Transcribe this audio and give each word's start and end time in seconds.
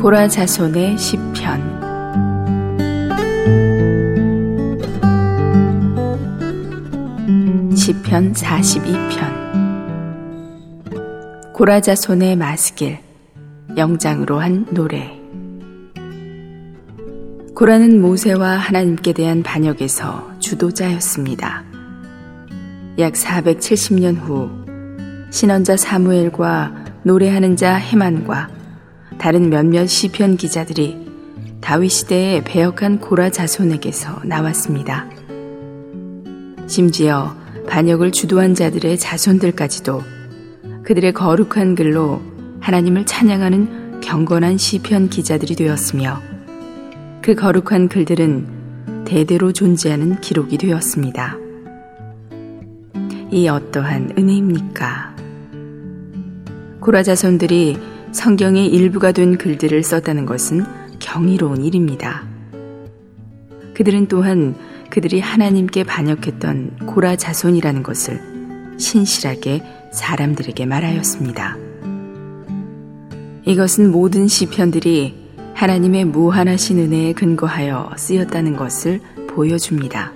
고라 0.00 0.28
자손의 0.28 0.96
시편. 0.96 1.60
시편 7.76 8.32
42편. 8.32 9.12
고라 11.52 11.82
자손의 11.82 12.36
마스길 12.36 12.98
영장으로 13.76 14.38
한 14.40 14.64
노래. 14.70 15.20
고라는 17.54 18.00
모세와 18.00 18.52
하나님께 18.52 19.12
대한 19.12 19.42
반역에서 19.42 20.30
주도자였습니다. 20.38 21.62
약 22.98 23.12
470년 23.12 24.16
후 24.18 24.48
신원자 25.28 25.76
사무엘과 25.76 27.02
노래하는 27.02 27.56
자 27.56 27.74
헤만과 27.74 28.59
다른 29.20 29.50
몇몇 29.50 29.86
시편 29.86 30.38
기자들이 30.38 30.96
다윗 31.60 31.90
시대에 31.90 32.42
배역한 32.42 33.00
고라 33.00 33.28
자손에게서 33.28 34.22
나왔습니다. 34.24 35.10
심지어 36.66 37.36
반역을 37.68 38.12
주도한 38.12 38.54
자들의 38.54 38.98
자손들까지도 38.98 40.02
그들의 40.84 41.12
거룩한 41.12 41.74
글로 41.74 42.22
하나님을 42.60 43.04
찬양하는 43.04 44.00
경건한 44.00 44.56
시편 44.56 45.10
기자들이 45.10 45.54
되었으며 45.54 46.22
그 47.20 47.34
거룩한 47.34 47.90
글들은 47.90 49.04
대대로 49.04 49.52
존재하는 49.52 50.18
기록이 50.22 50.56
되었습니다. 50.56 51.36
이 53.30 53.48
어떠한 53.48 54.14
은혜입니까? 54.16 55.14
고라 56.80 57.02
자손들이 57.02 57.99
성경의 58.12 58.66
일부가 58.66 59.12
된 59.12 59.38
글들을 59.38 59.82
썼다는 59.82 60.26
것은 60.26 60.64
경이로운 60.98 61.64
일입니다. 61.64 62.24
그들은 63.74 64.08
또한 64.08 64.56
그들이 64.90 65.20
하나님께 65.20 65.84
반역했던 65.84 66.86
고라 66.86 67.16
자손이라는 67.16 67.82
것을 67.82 68.20
신실하게 68.78 69.62
사람들에게 69.92 70.66
말하였습니다. 70.66 71.56
이것은 73.46 73.90
모든 73.90 74.26
시편들이 74.26 75.14
하나님의 75.54 76.06
무한하신 76.06 76.78
은혜에 76.78 77.12
근거하여 77.12 77.92
쓰였다는 77.96 78.56
것을 78.56 79.00
보여줍니다. 79.28 80.12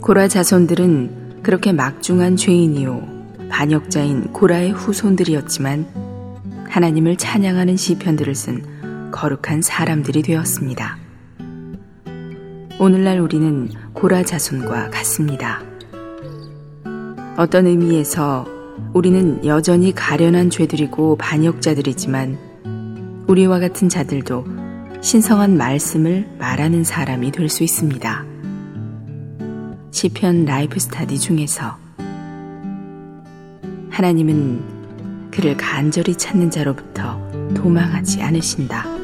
고라 0.00 0.28
자손들은 0.28 1.42
그렇게 1.42 1.72
막중한 1.72 2.36
죄인이요 2.36 3.20
반역자인 3.48 4.32
고라의 4.32 4.72
후손들이었지만 4.72 6.09
하나님을 6.70 7.16
찬양하는 7.16 7.76
시편들을 7.76 8.34
쓴 8.34 9.10
거룩한 9.10 9.60
사람들이 9.60 10.22
되었습니다. 10.22 10.98
오늘날 12.78 13.18
우리는 13.18 13.68
고라 13.92 14.22
자손과 14.22 14.90
같습니다. 14.90 15.62
어떤 17.36 17.66
의미에서 17.66 18.46
우리는 18.94 19.44
여전히 19.44 19.92
가련한 19.92 20.50
죄들이고 20.50 21.16
반역자들이지만 21.16 23.24
우리와 23.26 23.58
같은 23.58 23.88
자들도 23.88 24.44
신성한 25.00 25.56
말씀을 25.56 26.28
말하는 26.38 26.84
사람이 26.84 27.32
될 27.32 27.48
수 27.48 27.64
있습니다. 27.64 28.24
시편 29.90 30.44
라이프 30.44 30.78
스타디 30.78 31.18
중에서 31.18 31.76
하나님은 33.90 34.79
그를 35.30 35.56
간절히 35.56 36.14
찾는 36.14 36.50
자로부터 36.50 37.20
도망하지 37.54 38.22
않으신다. 38.22 38.99